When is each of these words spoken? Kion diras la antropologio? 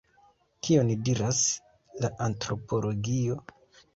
Kion 0.67 0.87
diras 1.09 1.41
la 2.05 2.11
antropologio? 2.27 3.37